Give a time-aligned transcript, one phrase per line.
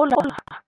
[0.00, 0.14] Hola,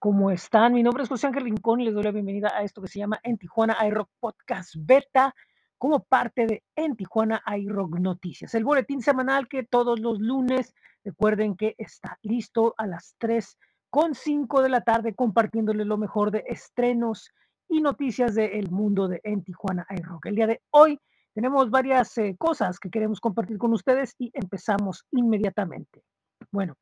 [0.00, 0.72] ¿cómo están?
[0.72, 2.98] Mi nombre es José Ángel Rincón y les doy la bienvenida a esto que se
[2.98, 5.32] llama En Tijuana iRock Podcast Beta
[5.78, 10.74] como parte de En Tijuana iRock Noticias, el boletín semanal que todos los lunes
[11.04, 13.56] recuerden que está listo a las 3
[13.88, 17.30] con 5 de la tarde compartiéndoles lo mejor de estrenos
[17.68, 20.26] y noticias del mundo de En Tijuana iRock.
[20.26, 20.98] El día de hoy
[21.34, 26.02] tenemos varias eh, cosas que queremos compartir con ustedes y empezamos inmediatamente.
[26.50, 26.74] Bueno,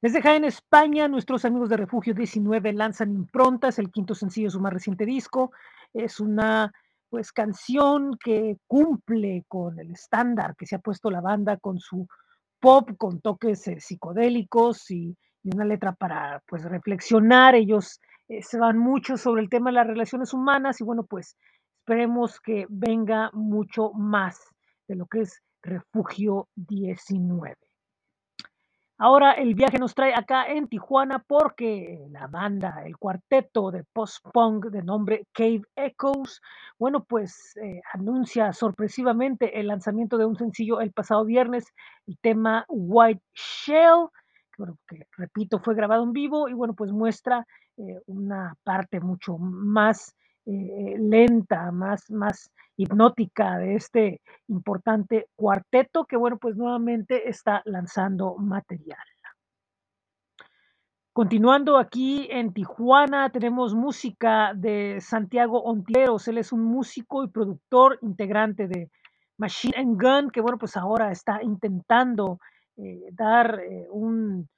[0.00, 4.60] desde Jaén, España, nuestros amigos de Refugio 19 lanzan Improntas, el quinto sencillo de su
[4.60, 5.50] más reciente disco.
[5.92, 6.72] Es una
[7.08, 12.06] pues canción que cumple con el estándar que se ha puesto la banda con su
[12.60, 17.54] pop, con toques eh, psicodélicos y, una letra para pues reflexionar.
[17.54, 21.36] Ellos eh, se van mucho sobre el tema de las relaciones humanas y bueno, pues
[21.80, 24.38] esperemos que venga mucho más
[24.86, 27.67] de lo que es Refugio 19.
[29.00, 34.66] Ahora el viaje nos trae acá en Tijuana porque la banda, el cuarteto de post-punk
[34.66, 36.40] de nombre Cave Echoes,
[36.80, 41.72] bueno, pues eh, anuncia sorpresivamente el lanzamiento de un sencillo el pasado viernes,
[42.08, 44.08] el tema White Shell,
[44.50, 47.46] que, bueno, que repito, fue grabado en vivo y bueno, pues muestra
[47.76, 50.16] eh, una parte mucho más
[50.50, 58.34] eh, lenta, más, más hipnótica de este importante cuarteto que, bueno, pues nuevamente está lanzando
[58.36, 58.98] material.
[61.12, 66.28] Continuando aquí en Tijuana, tenemos música de Santiago Ontiveros.
[66.28, 68.88] Él es un músico y productor integrante de
[69.36, 72.38] Machine and Gun, que bueno, pues ahora está intentando
[72.76, 74.48] eh, dar eh, un,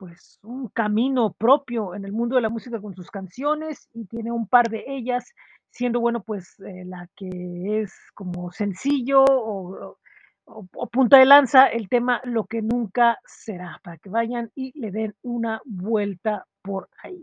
[0.00, 4.32] pues, un camino propio en el mundo de la música con sus canciones y tiene
[4.32, 5.34] un par de ellas,
[5.68, 9.98] siendo bueno, pues eh, la que es como sencillo o,
[10.46, 14.72] o, o, punta de lanza el tema Lo que nunca será, para que vayan y
[14.80, 17.22] le den una vuelta por ahí.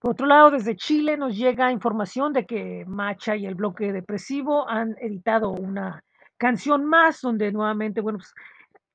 [0.00, 4.68] Por otro lado, desde Chile nos llega información de que Macha y el bloque depresivo
[4.68, 6.02] han editado una
[6.36, 8.34] canción más donde nuevamente, bueno, pues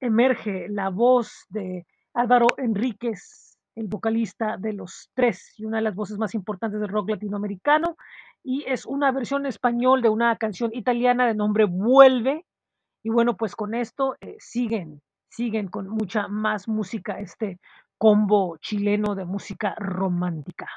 [0.02, 5.96] emerge la voz de Álvaro Enríquez, el vocalista de Los Tres y una de las
[5.96, 7.96] voces más importantes del rock latinoamericano,
[8.44, 12.46] y es una versión español de una canción italiana de nombre Vuelve,
[13.04, 17.60] y bueno, pues con esto eh, siguen, siguen con mucha más música este
[17.98, 20.68] combo chileno de música romántica.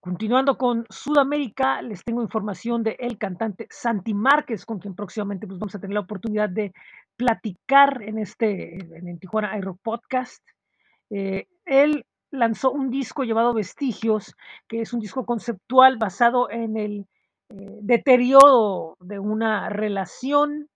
[0.00, 5.74] Continuando con Sudamérica, les tengo información de cantante Santi Márquez, con quien próximamente pues, vamos
[5.74, 6.72] a tener la oportunidad de
[7.16, 10.42] platicar en este en Tijuana Aero Podcast.
[11.10, 14.34] Eh, él lanzó un disco llamado Vestigios,
[14.68, 17.06] que es un disco conceptual basado en el
[17.48, 20.68] eh, deterioro de una relación.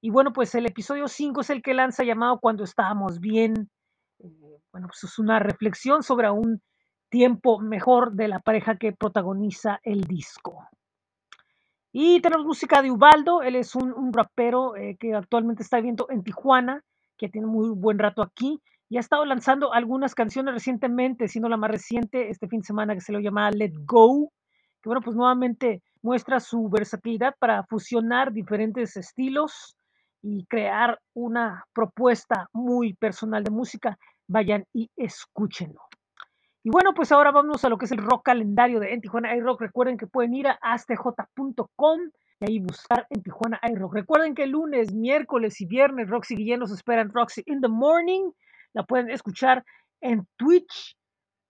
[0.00, 3.70] Y bueno, pues el episodio 5 es el que lanza llamado Cuando estábamos bien.
[4.18, 6.60] Eh, bueno, pues es una reflexión sobre un
[7.08, 10.68] tiempo mejor de la pareja que protagoniza el disco.
[11.92, 16.06] Y tenemos música de Ubaldo, él es un, un rapero eh, que actualmente está viviendo
[16.10, 16.84] en Tijuana,
[17.16, 18.60] que tiene muy buen rato aquí,
[18.90, 22.94] y ha estado lanzando algunas canciones recientemente, siendo la más reciente este fin de semana
[22.94, 24.30] que se lo llama Let Go,
[24.82, 29.76] que bueno, pues nuevamente muestra su versatilidad para fusionar diferentes estilos
[30.22, 33.98] y crear una propuesta muy personal de música.
[34.26, 35.87] Vayan y escúchenlo.
[36.68, 39.34] Y bueno, pues ahora vamos a lo que es el rock calendario de En Tijuana
[39.34, 39.58] iRock.
[39.58, 42.00] Recuerden que pueden ir a astj.com
[42.40, 43.94] y ahí buscar En Tijuana iRock.
[43.94, 48.32] Recuerden que lunes, miércoles y viernes Roxy Guillén nos esperan Roxy in the Morning.
[48.74, 49.64] La pueden escuchar
[50.02, 50.98] en Twitch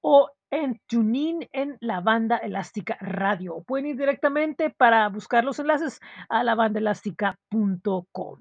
[0.03, 3.57] o en TuneIn en la banda elástica radio.
[3.57, 5.99] O pueden ir directamente para buscar los enlaces
[6.29, 8.41] a la bandaelástica.com.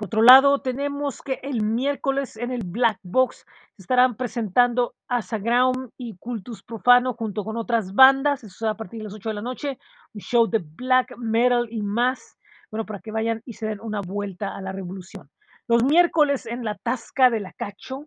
[0.00, 3.44] Por otro lado, tenemos que el miércoles en el Black Box
[3.76, 8.42] estarán presentando Asaground y Cultus Profano junto con otras bandas.
[8.42, 9.78] Eso será a partir de las 8 de la noche.
[10.14, 12.38] Un show de black metal y más.
[12.70, 15.28] Bueno, para que vayan y se den una vuelta a la revolución.
[15.68, 18.06] Los miércoles en la Tasca de la Cacho,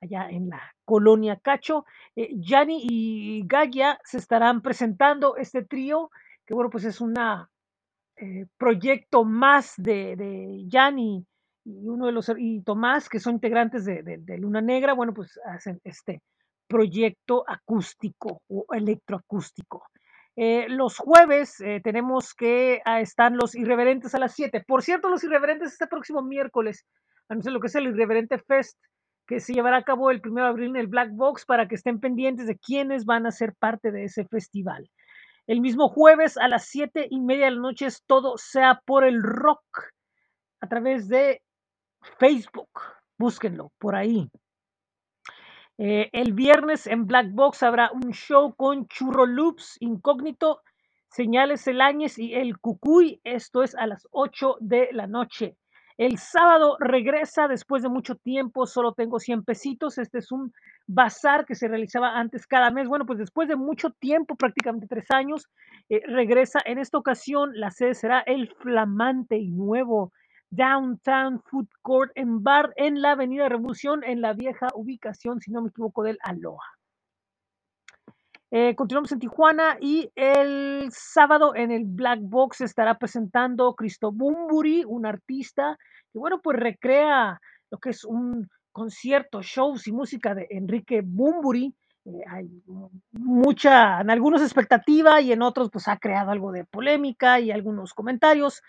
[0.00, 6.08] allá en la colonia Cacho, eh, Yanni y Gaya se estarán presentando este trío,
[6.46, 7.50] que bueno, pues es una
[8.14, 11.26] eh, proyecto más de Yanni
[11.64, 15.38] y uno de los y Tomás, que son integrantes de, de, Luna Negra, bueno, pues
[15.46, 16.22] hacen este
[16.66, 19.84] proyecto acústico o electroacústico.
[20.34, 24.64] Eh, los jueves eh, tenemos que ah, están los irreverentes a las 7.
[24.66, 26.86] Por cierto, los irreverentes este próximo miércoles,
[27.28, 28.78] anuncian lo que es el Irreverente Fest,
[29.26, 31.74] que se llevará a cabo el 1 de abril en el Black Box para que
[31.74, 34.88] estén pendientes de quiénes van a ser parte de ese festival.
[35.46, 39.04] El mismo jueves a las siete y media de la noche es todo sea por
[39.04, 39.62] el rock
[40.60, 41.42] a través de
[42.18, 42.68] Facebook.
[43.18, 44.28] búsquenlo por ahí.
[45.78, 50.60] Eh, el viernes en Black Box habrá un show con Churro Loops, Incógnito,
[51.08, 53.20] Señales Elañez y El Cucuy.
[53.24, 55.56] Esto es a las 8 de la noche.
[55.98, 59.98] El sábado regresa después de mucho tiempo, solo tengo 100 pesitos.
[59.98, 60.52] Este es un
[60.86, 62.88] bazar que se realizaba antes cada mes.
[62.88, 65.48] Bueno, pues después de mucho tiempo, prácticamente tres años,
[65.88, 66.60] eh, regresa.
[66.64, 70.12] En esta ocasión, la sede será el flamante y nuevo
[70.52, 75.62] Downtown Food Court en bar en la Avenida Revolución, en la vieja ubicación, si no
[75.62, 76.76] me equivoco, del Aloha.
[78.50, 84.84] Eh, continuamos en Tijuana y el sábado en el Black Box estará presentando Cristo Bumburi,
[84.86, 85.78] un artista
[86.12, 87.40] que, bueno, pues recrea
[87.70, 91.74] lo que es un concierto, shows y música de Enrique Bumburi.
[92.04, 92.50] Eh, hay
[93.12, 97.94] mucha, en algunos expectativa y en otros pues ha creado algo de polémica y algunos
[97.94, 98.62] comentarios,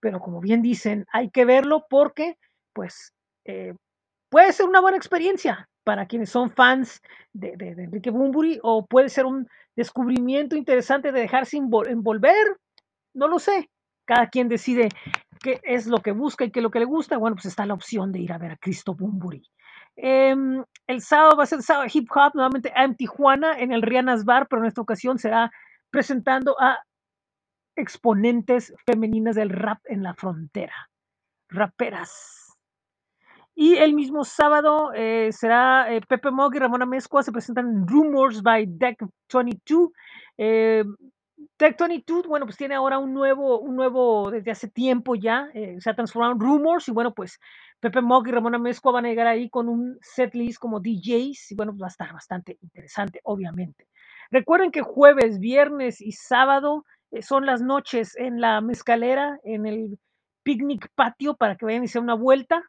[0.00, 2.36] pero como bien dicen, hay que verlo porque
[2.72, 3.12] pues
[3.44, 3.74] eh,
[4.28, 7.00] puede ser una buena experiencia para quienes son fans
[7.32, 12.56] de, de, de Enrique Bumburi o puede ser un descubrimiento interesante de dejarse envolver,
[13.14, 13.70] no lo sé,
[14.04, 14.88] cada quien decide
[15.42, 17.66] qué es lo que busca y qué es lo que le gusta, bueno, pues está
[17.66, 19.42] la opción de ir a ver a Cristo Bumburi.
[19.96, 20.34] Eh,
[20.86, 24.46] el sábado va a ser sábado hip hop nuevamente en Tijuana, en el Rianas Bar,
[24.48, 25.50] pero en esta ocasión será
[25.90, 26.78] presentando a
[27.76, 30.90] exponentes femeninas del rap en la frontera,
[31.48, 32.56] raperas.
[33.54, 37.88] Y el mismo sábado eh, será eh, Pepe Mog y Ramona Mezcua se presentan en
[37.88, 38.98] Rumors by Deck
[39.32, 39.90] 22.
[40.36, 40.84] Eh,
[41.58, 45.76] Deck 22, bueno, pues tiene ahora un nuevo, un nuevo, desde hace tiempo ya, eh,
[45.80, 47.38] se ha transformado en Rumors y bueno, pues
[47.80, 51.52] Pepe Mog y Ramona Mezcua van a llegar ahí con un set list como DJs
[51.52, 53.86] y bueno, pues va a estar bastante interesante, obviamente.
[54.30, 56.84] Recuerden que jueves, viernes y sábado
[57.22, 59.98] son las noches en la mezcalera, en el
[60.42, 62.62] picnic patio para que vayan y se una vuelta.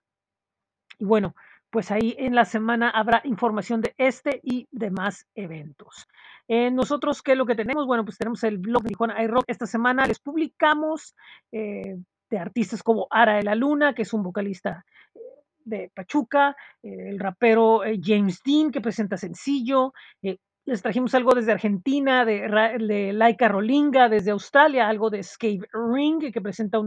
[1.00, 1.36] Y bueno,
[1.69, 6.07] pues ahí en la semana habrá información de este y demás eventos.
[6.48, 7.86] Eh, nosotros, ¿qué es lo que tenemos?
[7.86, 9.44] Bueno, pues tenemos el blog de Tijuana iRock.
[9.48, 11.16] Esta semana les publicamos
[11.51, 11.98] eh,
[12.30, 15.19] de artistas como Ara de la Luna, que es un vocalista eh,
[15.66, 21.33] de Pachuca, eh, el rapero eh, James Dean, que presenta sencillo, eh, les trajimos algo
[21.33, 26.77] desde Argentina, de, Laika Rolinga, desde Australia, algo de Escape Ring, que presenta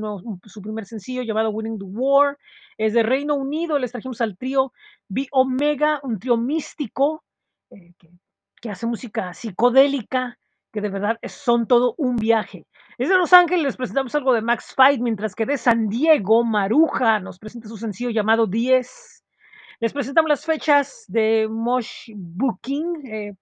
[0.45, 2.37] su primer sencillo llamado Winning the War.
[2.77, 4.75] Es de Reino Unido, les trajimos al trío
[5.09, 7.25] B Omega, un trío místico
[7.71, 7.95] eh,
[8.61, 10.39] que, hace música psicodélica,
[10.71, 12.67] que de verdad son todo un viaje.
[12.99, 16.45] Es de Los Ángeles, les presentamos algo de Max Fight, mientras que de San Diego,
[16.45, 19.25] Maruja nos presenta su sencillo llamado 10.
[19.81, 23.33] Les presentamos las fechas de Mosh Booking, eh,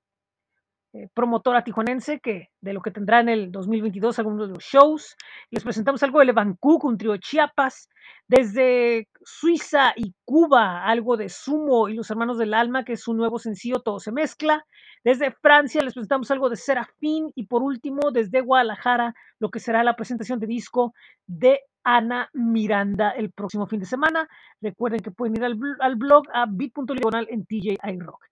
[0.95, 5.17] eh, promotora tijuanense que de lo que tendrá en el 2022 algunos de los shows.
[5.51, 7.91] Les presentamos algo de Levancook, un trío Chiapas,
[8.27, 13.13] desde Suiza y Cuba, algo de Sumo y los Hermanos del Alma, que es su
[13.13, 14.65] nuevo sencillo Todo se mezcla.
[15.05, 19.85] Desde Francia les presentamos algo de Serafín y por último desde Guadalajara, lo que será
[19.85, 20.95] la presentación de disco
[21.27, 24.27] de Ana Miranda el próximo fin de semana.
[24.61, 28.25] Recuerden que pueden ir al, blog a bit.diagonal en TJI Rock.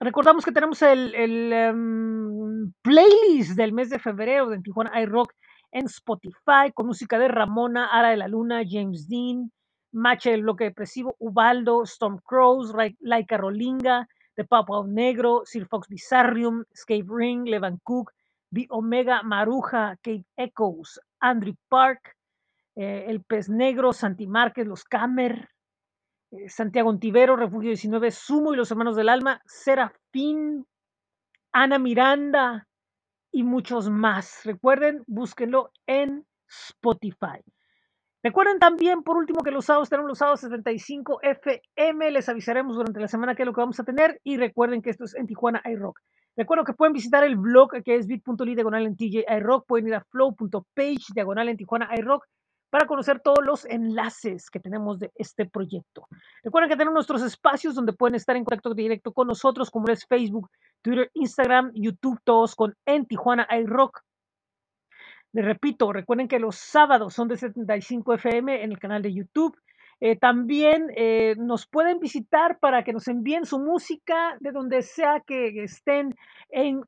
[0.00, 5.32] Recordamos que tenemos el, el um, playlist del mes de febrero de Tijuana iRock
[5.72, 9.50] en Spotify con música de Ramona, Ara de la Luna, James Dean,
[9.92, 16.64] Mache del Bloque Depresivo, Ubaldo, Storm Crows, Laika Rolinga, The Papa Negro, Sir Fox Bizarrium,
[16.72, 18.12] Escape Ring, Levan Cook,
[18.50, 22.16] B Omega, Maruja, Kate Echoes, Andrew Park,
[22.76, 25.48] eh, El Pez Negro, Santi Márquez, Los Camer,
[26.48, 30.66] Santiago Ontivero, Refugio 19, Sumo y los Hermanos del Alma, Serafín,
[31.52, 32.66] Ana Miranda
[33.30, 34.40] y muchos más.
[34.44, 37.42] Recuerden, búsquenlo en Spotify.
[38.22, 42.10] Recuerden también, por último, que los sábados tenemos los sábados 75 FM.
[42.10, 44.18] Les avisaremos durante la semana qué es lo que vamos a tener.
[44.24, 46.00] Y recuerden que esto es en Tijuana iRock.
[46.36, 49.66] Recuerdo que pueden visitar el blog que es bit.ly diagonal en TJ iRock.
[49.66, 52.24] Pueden ir a flow.page diagonal en Tijuana iRock
[52.74, 56.08] para conocer todos los enlaces que tenemos de este proyecto.
[56.42, 60.04] Recuerden que tenemos nuestros espacios donde pueden estar en contacto directo con nosotros, como es
[60.04, 60.50] Facebook,
[60.82, 64.00] Twitter, Instagram, YouTube, todos con En Tijuana iRock.
[65.30, 69.56] Les repito, recuerden que los sábados son de 75 FM en el canal de YouTube.
[70.00, 75.22] Eh, también eh, nos pueden visitar para que nos envíen su música de donde sea
[75.24, 76.16] que estén
[76.48, 76.82] en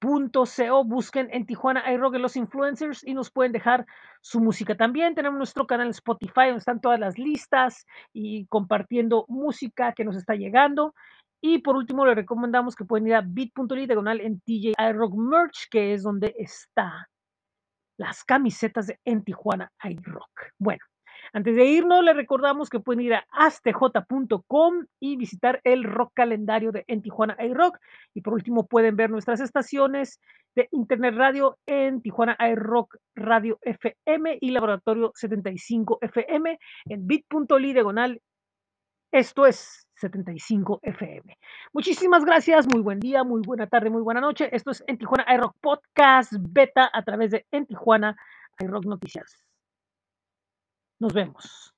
[0.00, 0.84] Gruber.co.
[0.84, 3.86] Busquen en Tijuana iRock los influencers y nos pueden dejar
[4.20, 4.76] su música.
[4.76, 10.16] También tenemos nuestro canal Spotify donde están todas las listas y compartiendo música que nos
[10.16, 10.94] está llegando.
[11.42, 15.68] Y por último, les recomendamos que pueden ir a bit.ly diagonal en TJ iRock Merch,
[15.70, 17.08] que es donde está
[17.98, 20.52] las camisetas de En Tijuana iRock.
[20.58, 20.82] Bueno,
[21.32, 26.72] Antes de irnos, les recordamos que pueden ir a astj.com y visitar el rock calendario
[26.72, 27.78] de En Tijuana iRock.
[28.14, 30.20] Y por último, pueden ver nuestras estaciones
[30.56, 38.20] de Internet Radio en Tijuana iRock Radio FM y Laboratorio 75 FM en bit.ly diagonal.
[39.12, 41.36] Esto es 75 FM.
[41.72, 44.48] Muchísimas gracias, muy buen día, muy buena tarde, muy buena noche.
[44.54, 48.16] Esto es En Tijuana iRock Podcast Beta a través de En Tijuana
[48.60, 49.49] iRock Noticias.
[51.00, 51.74] Nos vemos.